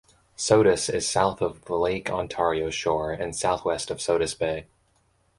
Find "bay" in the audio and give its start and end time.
4.33-4.65